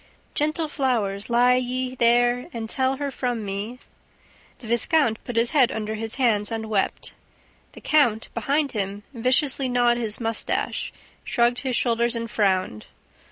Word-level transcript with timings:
"Gentle 0.33 0.67
flow'rs, 0.67 1.29
lie 1.29 1.53
ye 1.57 1.93
there 1.93 2.49
And 2.53 2.67
tell 2.67 2.97
her 2.97 3.11
from 3.11 3.45
me..." 3.45 3.77
The 4.57 4.65
viscount 4.65 5.23
put 5.23 5.35
his 5.35 5.51
head 5.51 5.71
under 5.71 5.93
his 5.93 6.15
hands 6.15 6.51
and 6.51 6.71
wept. 6.71 7.13
The 7.73 7.81
count, 7.81 8.29
behind 8.33 8.71
him, 8.71 9.03
viciously 9.13 9.69
gnawed 9.69 9.97
his 9.97 10.19
mustache, 10.19 10.91
shrugged 11.23 11.59
his 11.59 11.75
shoulders 11.75 12.15
and 12.15 12.31
frowned. 12.31 12.87